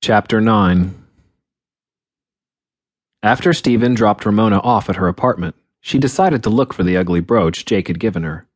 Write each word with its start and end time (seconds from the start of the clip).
Chapter 0.00 0.40
9 0.40 0.94
After 3.20 3.52
Stephen 3.52 3.94
dropped 3.94 4.24
Ramona 4.24 4.60
off 4.60 4.88
at 4.88 4.94
her 4.94 5.08
apartment, 5.08 5.56
she 5.80 5.98
decided 5.98 6.44
to 6.44 6.50
look 6.50 6.72
for 6.72 6.84
the 6.84 6.96
ugly 6.96 7.18
brooch 7.18 7.64
Jake 7.64 7.88
had 7.88 7.98
given 7.98 8.22
her. 8.22 8.46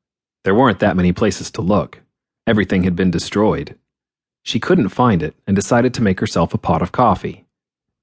There 0.44 0.54
weren't 0.54 0.78
that 0.78 0.96
many 0.96 1.12
places 1.12 1.50
to 1.50 1.60
look. 1.60 2.00
Everything 2.46 2.84
had 2.84 2.94
been 2.94 3.10
destroyed. 3.10 3.76
She 4.44 4.60
couldn't 4.60 4.90
find 4.90 5.20
it 5.20 5.34
and 5.44 5.56
decided 5.56 5.92
to 5.94 6.02
make 6.02 6.20
herself 6.20 6.54
a 6.54 6.58
pot 6.58 6.80
of 6.80 6.92
coffee. 6.92 7.44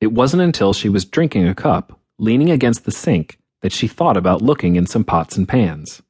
It 0.01 0.11
wasn't 0.11 0.43
until 0.43 0.73
she 0.73 0.89
was 0.89 1.05
drinking 1.05 1.47
a 1.47 1.55
cup, 1.55 1.97
leaning 2.19 2.51
against 2.51 2.83
the 2.83 2.91
sink, 2.91 3.39
that 3.61 3.71
she 3.71 3.87
thought 3.87 4.17
about 4.17 4.41
looking 4.41 4.75
in 4.75 4.85
some 4.85 5.05
pots 5.05 5.37
and 5.37 5.47
pans. 5.47 6.01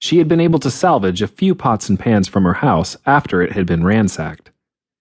She 0.00 0.18
had 0.18 0.28
been 0.28 0.40
able 0.40 0.58
to 0.58 0.70
salvage 0.70 1.22
a 1.22 1.26
few 1.26 1.54
pots 1.54 1.88
and 1.88 1.98
pans 1.98 2.28
from 2.28 2.44
her 2.44 2.54
house 2.54 2.98
after 3.06 3.40
it 3.40 3.52
had 3.52 3.66
been 3.66 3.82
ransacked. 3.82 4.50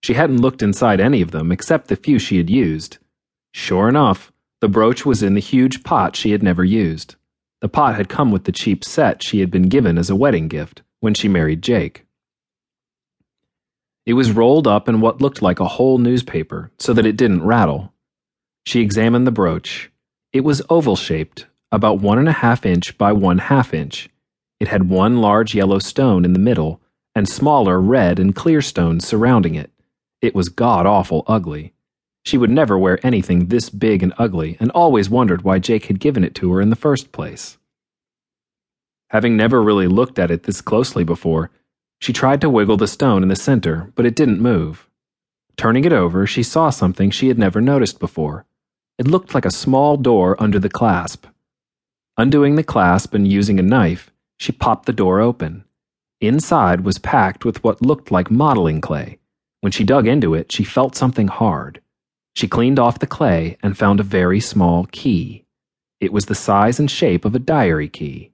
She 0.05 0.13
hadn't 0.13 0.41
looked 0.41 0.61
inside 0.61 1.01
any 1.01 1.23
of 1.23 1.31
them 1.31 1.51
except 1.51 1.87
the 1.87 1.95
few 1.95 2.19
she 2.19 2.37
had 2.37 2.47
used. 2.47 2.99
Sure 3.55 3.89
enough, 3.89 4.31
the 4.61 4.67
brooch 4.67 5.03
was 5.03 5.23
in 5.23 5.33
the 5.33 5.39
huge 5.39 5.83
pot 5.83 6.15
she 6.15 6.29
had 6.29 6.43
never 6.43 6.63
used. 6.63 7.15
The 7.61 7.69
pot 7.69 7.95
had 7.95 8.07
come 8.07 8.29
with 8.29 8.43
the 8.43 8.51
cheap 8.51 8.83
set 8.83 9.23
she 9.23 9.39
had 9.39 9.49
been 9.49 9.67
given 9.67 9.97
as 9.97 10.11
a 10.11 10.15
wedding 10.15 10.47
gift 10.47 10.83
when 10.99 11.15
she 11.15 11.27
married 11.27 11.63
Jake. 11.63 12.05
It 14.05 14.13
was 14.13 14.31
rolled 14.31 14.67
up 14.67 14.87
in 14.87 15.01
what 15.01 15.23
looked 15.23 15.41
like 15.41 15.59
a 15.59 15.69
whole 15.69 15.97
newspaper 15.97 16.69
so 16.77 16.93
that 16.93 17.07
it 17.07 17.17
didn't 17.17 17.43
rattle. 17.43 17.91
She 18.67 18.81
examined 18.81 19.25
the 19.25 19.31
brooch. 19.31 19.89
It 20.31 20.41
was 20.41 20.61
oval 20.69 20.95
shaped, 20.95 21.47
about 21.71 21.99
one 21.99 22.19
and 22.19 22.29
a 22.29 22.41
half 22.43 22.63
inch 22.63 22.95
by 22.99 23.11
one 23.11 23.39
half 23.39 23.73
inch. 23.73 24.09
It 24.59 24.67
had 24.67 24.87
one 24.87 25.17
large 25.17 25.55
yellow 25.55 25.79
stone 25.79 26.23
in 26.25 26.33
the 26.33 26.37
middle 26.37 26.79
and 27.15 27.27
smaller 27.27 27.81
red 27.81 28.19
and 28.19 28.35
clear 28.35 28.61
stones 28.61 29.07
surrounding 29.07 29.55
it. 29.55 29.71
It 30.25 30.33
was 30.33 30.49
god 30.49 30.87
awful 30.87 31.23
ugly. 31.27 31.73
She 32.23 32.35
would 32.35 32.49
never 32.49 32.79
wear 32.79 32.99
anything 33.05 33.49
this 33.49 33.69
big 33.69 34.01
and 34.01 34.11
ugly 34.17 34.57
and 34.59 34.71
always 34.71 35.07
wondered 35.07 35.43
why 35.43 35.59
Jake 35.59 35.85
had 35.85 35.99
given 35.99 36.23
it 36.23 36.33
to 36.35 36.51
her 36.53 36.61
in 36.61 36.71
the 36.71 36.75
first 36.75 37.11
place. 37.11 37.59
Having 39.09 39.37
never 39.37 39.61
really 39.61 39.85
looked 39.87 40.17
at 40.17 40.31
it 40.31 40.41
this 40.41 40.61
closely 40.61 41.03
before, 41.03 41.51
she 41.99 42.11
tried 42.11 42.41
to 42.41 42.49
wiggle 42.49 42.75
the 42.75 42.87
stone 42.87 43.21
in 43.21 43.29
the 43.29 43.35
center, 43.35 43.91
but 43.93 44.07
it 44.07 44.15
didn't 44.15 44.41
move. 44.41 44.89
Turning 45.57 45.85
it 45.85 45.93
over, 45.93 46.25
she 46.25 46.41
saw 46.41 46.71
something 46.71 47.11
she 47.11 47.27
had 47.27 47.37
never 47.37 47.61
noticed 47.61 47.99
before. 47.99 48.47
It 48.97 49.05
looked 49.05 49.35
like 49.35 49.45
a 49.45 49.51
small 49.51 49.95
door 49.95 50.35
under 50.41 50.57
the 50.57 50.69
clasp. 50.69 51.27
Undoing 52.17 52.55
the 52.55 52.63
clasp 52.63 53.13
and 53.13 53.27
using 53.27 53.59
a 53.59 53.63
knife, 53.63 54.11
she 54.39 54.51
popped 54.51 54.87
the 54.87 54.91
door 54.91 55.21
open. 55.21 55.65
Inside 56.19 56.81
was 56.81 56.97
packed 56.97 57.45
with 57.45 57.63
what 57.63 57.83
looked 57.83 58.09
like 58.09 58.31
modeling 58.31 58.81
clay. 58.81 59.19
When 59.65 59.71
she 59.71 59.83
dug 59.83 60.05
into 60.05 60.35
it, 60.35 60.51
she 60.51 60.63
felt 60.63 60.95
something 60.95 61.27
hard. 61.27 61.81
She 62.35 62.47
cleaned 62.47 62.77
off 62.77 62.99
the 62.99 63.07
clay 63.07 63.57
and 63.63 63.75
found 63.75 63.99
a 63.99 64.03
very 64.03 64.39
small 64.39 64.85
key. 64.91 65.47
It 65.99 66.13
was 66.13 66.27
the 66.27 66.35
size 66.35 66.79
and 66.79 66.91
shape 66.91 67.25
of 67.25 67.33
a 67.33 67.39
diary 67.39 67.89
key. 67.89 68.31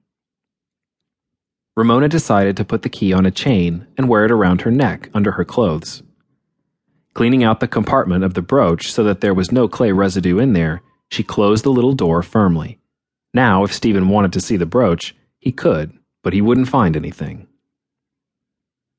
Ramona 1.74 2.10
decided 2.10 2.54
to 2.58 2.66
put 2.66 2.82
the 2.82 2.90
key 2.90 3.14
on 3.14 3.24
a 3.24 3.30
chain 3.30 3.86
and 3.96 4.10
wear 4.10 4.26
it 4.26 4.30
around 4.30 4.60
her 4.60 4.70
neck 4.70 5.08
under 5.14 5.30
her 5.30 5.44
clothes. 5.46 6.02
Cleaning 7.14 7.42
out 7.42 7.60
the 7.60 7.66
compartment 7.66 8.24
of 8.24 8.34
the 8.34 8.42
brooch 8.42 8.92
so 8.92 9.02
that 9.02 9.22
there 9.22 9.32
was 9.32 9.50
no 9.50 9.68
clay 9.68 9.90
residue 9.90 10.38
in 10.38 10.52
there, 10.52 10.82
she 11.08 11.22
closed 11.22 11.64
the 11.64 11.72
little 11.72 11.94
door 11.94 12.22
firmly. 12.22 12.78
Now, 13.32 13.64
if 13.64 13.72
Stephen 13.72 14.10
wanted 14.10 14.34
to 14.34 14.42
see 14.42 14.58
the 14.58 14.66
brooch, 14.66 15.16
he 15.38 15.50
could, 15.50 15.98
but 16.22 16.34
he 16.34 16.42
wouldn't 16.42 16.68
find 16.68 16.94
anything. 16.94 17.48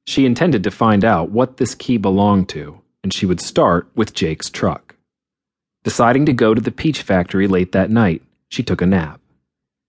She 0.06 0.26
intended 0.26 0.64
to 0.64 0.72
find 0.72 1.06
out 1.06 1.32
what 1.32 1.58
this 1.58 1.76
key 1.76 1.98
belonged 1.98 2.50
to, 2.50 2.82
and 3.04 3.14
she 3.14 3.26
would 3.26 3.42
start 3.42 3.90
with 3.96 4.14
Jake's 4.14 4.50
truck. 4.50 4.96
Deciding 5.84 6.26
to 6.26 6.34
go 6.34 6.54
to 6.54 6.62
the 6.62 6.72
peach 6.72 7.02
factory 7.02 7.48
late 7.48 7.72
that 7.72 7.90
night, 7.90 8.22
she 8.50 8.64
took 8.64 8.82
a 8.82 8.86
nap. 8.86 9.20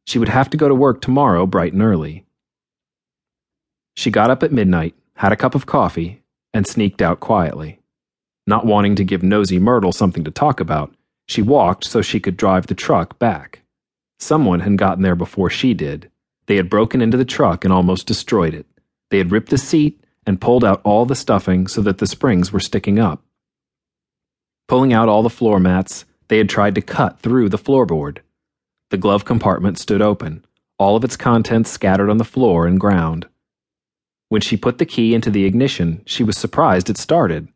She 0.06 0.18
would 0.18 0.28
have 0.28 0.50
to 0.50 0.56
go 0.56 0.68
to 0.68 0.74
work 0.74 1.00
tomorrow 1.00 1.46
bright 1.46 1.72
and 1.72 1.82
early. 1.82 2.24
She 3.96 4.10
got 4.10 4.30
up 4.30 4.42
at 4.42 4.52
midnight, 4.52 4.94
had 5.16 5.32
a 5.32 5.36
cup 5.36 5.54
of 5.54 5.66
coffee, 5.66 6.22
and 6.52 6.66
sneaked 6.66 7.00
out 7.00 7.20
quietly. 7.20 7.80
Not 8.46 8.66
wanting 8.66 8.96
to 8.96 9.04
give 9.04 9.22
Nosy 9.22 9.58
Myrtle 9.58 9.92
something 9.92 10.24
to 10.24 10.30
talk 10.30 10.60
about, 10.60 10.94
she 11.26 11.42
walked 11.42 11.84
so 11.84 12.02
she 12.02 12.20
could 12.20 12.36
drive 12.36 12.66
the 12.66 12.74
truck 12.74 13.18
back. 13.18 13.62
Someone 14.18 14.60
had 14.60 14.78
gotten 14.78 15.02
there 15.02 15.16
before 15.16 15.50
she 15.50 15.74
did. 15.74 16.10
They 16.46 16.56
had 16.56 16.68
broken 16.68 17.00
into 17.00 17.16
the 17.16 17.24
truck 17.24 17.64
and 17.64 17.72
almost 17.72 18.06
destroyed 18.06 18.54
it. 18.54 18.66
They 19.10 19.18
had 19.18 19.32
ripped 19.32 19.50
the 19.50 19.58
seat 19.58 20.03
and 20.26 20.40
pulled 20.40 20.64
out 20.64 20.80
all 20.84 21.06
the 21.06 21.14
stuffing 21.14 21.66
so 21.66 21.80
that 21.82 21.98
the 21.98 22.06
springs 22.06 22.52
were 22.52 22.60
sticking 22.60 22.98
up. 22.98 23.22
Pulling 24.66 24.92
out 24.92 25.08
all 25.08 25.22
the 25.22 25.30
floor 25.30 25.60
mats, 25.60 26.04
they 26.28 26.38
had 26.38 26.48
tried 26.48 26.74
to 26.74 26.80
cut 26.80 27.20
through 27.20 27.48
the 27.48 27.58
floorboard. 27.58 28.18
The 28.90 28.96
glove 28.96 29.24
compartment 29.24 29.78
stood 29.78 30.00
open, 30.00 30.44
all 30.78 30.96
of 30.96 31.04
its 31.04 31.16
contents 31.16 31.70
scattered 31.70 32.10
on 32.10 32.18
the 32.18 32.24
floor 32.24 32.66
and 32.66 32.80
ground. 32.80 33.26
When 34.28 34.40
she 34.40 34.56
put 34.56 34.78
the 34.78 34.86
key 34.86 35.14
into 35.14 35.30
the 35.30 35.44
ignition, 35.44 36.02
she 36.06 36.24
was 36.24 36.36
surprised 36.36 36.88
it 36.88 36.96
started. 36.96 37.48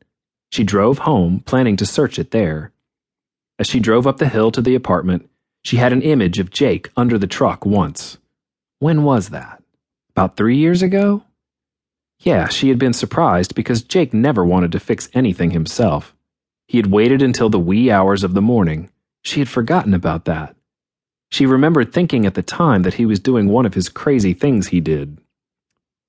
She 0.53 0.65
drove 0.65 0.99
home, 0.99 1.41
planning 1.41 1.77
to 1.77 1.87
search 1.87 2.19
it 2.19 2.31
there. 2.31 2.73
As 3.59 3.67
she 3.67 3.81
drove 3.81 4.06
up 4.06 4.19
the 4.19 4.29
hill 4.29 4.50
to 4.53 4.62
the 4.62 4.75
apartment, 4.75 5.29
she 5.65 5.77
had 5.77 5.93
an 5.93 6.03
image 6.03 6.39
of 6.39 6.50
Jake 6.50 6.91
under 6.97 7.19
the 7.19 7.27
truck 7.27 7.67
once. 7.67 8.19
When 8.79 9.03
was 9.03 9.31
that? 9.31 9.62
About 10.11 10.37
three 10.37 10.56
years 10.56 10.83
ago? 10.83 11.25
Yeah, 12.21 12.49
she 12.49 12.69
had 12.69 12.79
been 12.79 12.93
surprised 12.93 13.55
because 13.55 13.83
Jake 13.83 14.12
never 14.12 14.45
wanted 14.45 14.73
to 14.73 14.81
fix 14.81 15.09
anything 15.15 15.53
himself. 15.53 16.15
He 16.67 16.79
had 16.79 16.91
waited 16.91 17.23
until 17.23 17.49
the 17.49 17.59
wee 17.59 17.91
hours 17.91 18.25
of 18.25 18.34
the 18.34 18.43
morning. 18.43 18.91
She 19.23 19.41
had 19.41 19.49
forgotten 19.49 19.95
about 19.95 20.25
that. 20.25 20.56
She 21.31 21.47
remembered 21.47 21.93
thinking 21.93 22.27
at 22.27 22.34
the 22.34 22.43
time 22.43 22.83
that 22.83 22.95
he 22.95 23.06
was 23.06 23.21
doing 23.21 23.49
one 23.49 23.67
of 23.67 23.75
his 23.75 23.89
crazy 23.89 24.34
things 24.34 24.69
he 24.69 24.81
did. 24.81 25.19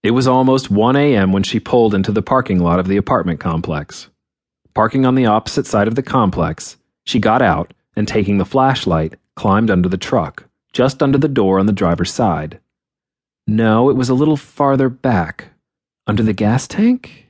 It 0.01 0.11
was 0.11 0.27
almost 0.27 0.71
1 0.71 0.95
a.m. 0.95 1.33
when 1.33 1.43
she 1.43 1.59
pulled 1.59 1.93
into 1.93 2.11
the 2.11 2.21
parking 2.21 2.59
lot 2.59 2.79
of 2.79 2.87
the 2.87 2.97
apartment 2.97 3.39
complex. 3.39 4.09
Parking 4.73 5.05
on 5.05 5.15
the 5.15 5.25
opposite 5.25 5.67
side 5.67 5.89
of 5.89 5.95
the 5.95 6.03
complex, 6.03 6.77
she 7.05 7.19
got 7.19 7.41
out 7.41 7.73
and, 7.95 8.07
taking 8.07 8.37
the 8.37 8.45
flashlight, 8.45 9.15
climbed 9.35 9.69
under 9.69 9.89
the 9.89 9.97
truck, 9.97 10.45
just 10.71 11.03
under 11.03 11.17
the 11.17 11.27
door 11.27 11.59
on 11.59 11.65
the 11.65 11.73
driver's 11.73 12.13
side. 12.13 12.59
No, 13.45 13.89
it 13.89 13.97
was 13.97 14.09
a 14.09 14.13
little 14.13 14.37
farther 14.37 14.87
back. 14.87 15.49
Under 16.09 16.23
the 16.23 16.33
gas 16.33 16.67
tank? 16.67 17.27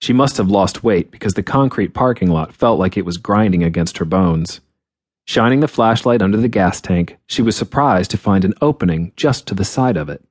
She 0.00 0.12
must 0.12 0.36
have 0.36 0.48
lost 0.48 0.84
weight 0.84 1.10
because 1.10 1.34
the 1.34 1.42
concrete 1.42 1.92
parking 1.92 2.30
lot 2.30 2.54
felt 2.54 2.78
like 2.78 2.96
it 2.96 3.04
was 3.04 3.16
grinding 3.16 3.64
against 3.64 3.98
her 3.98 4.04
bones. 4.04 4.60
Shining 5.26 5.58
the 5.58 5.66
flashlight 5.66 6.22
under 6.22 6.36
the 6.36 6.46
gas 6.46 6.80
tank, 6.80 7.18
she 7.26 7.42
was 7.42 7.56
surprised 7.56 8.12
to 8.12 8.16
find 8.16 8.44
an 8.44 8.54
opening 8.62 9.10
just 9.16 9.48
to 9.48 9.56
the 9.56 9.64
side 9.64 9.96
of 9.96 10.08
it. 10.08 10.22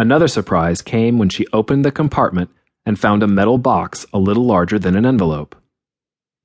Another 0.00 0.26
surprise 0.26 0.82
came 0.82 1.16
when 1.16 1.28
she 1.28 1.46
opened 1.52 1.84
the 1.84 1.92
compartment 1.92 2.50
and 2.84 2.98
found 2.98 3.22
a 3.22 3.28
metal 3.28 3.56
box 3.56 4.04
a 4.12 4.18
little 4.18 4.44
larger 4.44 4.80
than 4.80 4.96
an 4.96 5.06
envelope. 5.06 5.54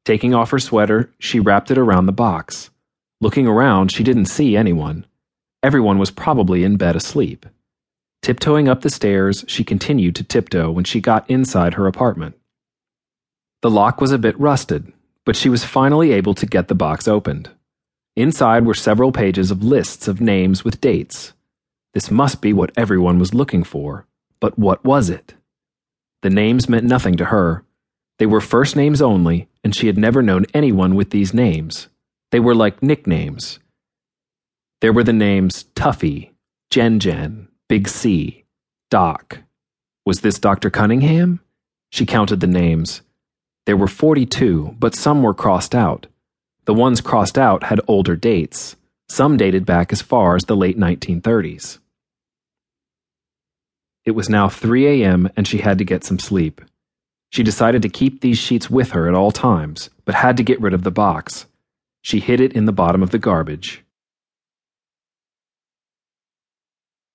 Taking 0.06 0.36
off 0.36 0.52
her 0.52 0.60
sweater, 0.60 1.12
she 1.18 1.40
wrapped 1.40 1.72
it 1.72 1.78
around 1.80 2.06
the 2.06 2.12
box. 2.12 2.70
Looking 3.20 3.48
around, 3.48 3.92
she 3.92 4.04
didn't 4.04 4.26
see 4.26 4.56
anyone. 4.56 5.08
Everyone 5.64 5.98
was 5.98 6.12
probably 6.12 6.64
in 6.64 6.78
bed 6.78 6.96
asleep. 6.96 7.48
Tiptoeing 8.28 8.68
up 8.68 8.82
the 8.82 8.90
stairs, 8.90 9.46
she 9.48 9.64
continued 9.64 10.14
to 10.18 10.24
tiptoe 10.26 10.70
when 10.70 10.84
she 10.84 11.00
got 11.00 11.30
inside 11.30 11.76
her 11.76 11.88
apartment. 11.88 12.36
The 13.62 13.70
lock 13.70 14.02
was 14.02 14.12
a 14.12 14.18
bit 14.18 14.38
rusted, 14.38 14.92
but 15.24 15.38
she 15.38 15.48
was 15.48 15.64
finally 15.64 16.12
able 16.12 16.34
to 16.34 16.46
get 16.46 16.68
the 16.68 16.76
box 16.76 17.08
opened. 17.08 17.50
Inside 18.18 18.66
were 18.66 18.74
several 18.74 19.14
pages 19.14 19.50
of 19.50 19.64
lists 19.64 20.10
of 20.10 20.20
names 20.20 20.66
with 20.66 20.82
dates. 20.82 21.32
This 21.94 22.12
must 22.12 22.42
be 22.42 22.52
what 22.52 22.74
everyone 22.76 23.18
was 23.18 23.34
looking 23.34 23.64
for. 23.64 24.06
But 24.42 24.60
what 24.60 24.84
was 24.84 25.10
it? 25.10 25.36
The 26.22 26.30
names 26.30 26.68
meant 26.68 26.84
nothing 26.84 27.16
to 27.16 27.26
her. 27.32 27.64
They 28.20 28.26
were 28.26 28.42
first 28.42 28.76
names 28.76 29.02
only, 29.02 29.48
and 29.64 29.74
she 29.74 29.88
had 29.88 29.98
never 29.98 30.22
known 30.22 30.48
anyone 30.54 30.96
with 30.96 31.12
these 31.12 31.34
names. 31.34 31.88
They 32.32 32.42
were 32.42 32.56
like 32.56 32.84
nicknames. 32.84 33.60
There 34.82 34.92
were 34.92 35.06
the 35.06 35.14
names 35.14 35.64
Tuffy, 35.76 36.32
Jen 36.70 37.00
Jen, 37.00 37.48
Big 37.70 37.90
C, 37.90 38.46
Doc. 38.90 39.40
Was 40.06 40.22
this 40.22 40.40
Dr. 40.40 40.70
Cunningham? 40.70 41.42
She 41.90 42.06
counted 42.06 42.40
the 42.40 42.48
names. 42.48 43.02
There 43.66 43.76
were 43.76 43.90
42, 43.90 44.78
but 44.80 44.96
some 44.96 45.22
were 45.22 45.34
crossed 45.34 45.76
out. 45.76 46.08
The 46.64 46.74
ones 46.74 47.02
crossed 47.02 47.38
out 47.38 47.64
had 47.64 47.82
older 47.86 48.16
dates. 48.16 48.78
Some 49.10 49.36
dated 49.36 49.66
back 49.66 49.92
as 49.92 50.02
far 50.02 50.38
as 50.38 50.46
the 50.46 50.56
late 50.56 50.80
1930s. 50.80 51.80
It 54.06 54.12
was 54.12 54.30
now 54.30 54.48
3 54.48 55.04
a.m., 55.04 55.30
and 55.36 55.46
she 55.46 55.58
had 55.58 55.78
to 55.80 55.84
get 55.84 56.06
some 56.06 56.20
sleep. 56.20 56.62
She 57.32 57.44
decided 57.44 57.82
to 57.82 57.90
keep 57.90 58.22
these 58.22 58.38
sheets 58.38 58.70
with 58.70 58.92
her 58.92 59.10
at 59.10 59.14
all 59.14 59.32
times, 59.32 59.90
but 60.06 60.16
had 60.16 60.38
to 60.38 60.44
get 60.44 60.62
rid 60.62 60.74
of 60.74 60.84
the 60.84 60.92
box. 60.92 61.48
She 62.02 62.22
hid 62.22 62.40
it 62.40 62.54
in 62.54 62.64
the 62.64 62.72
bottom 62.72 63.04
of 63.04 63.10
the 63.10 63.20
garbage. 63.20 63.84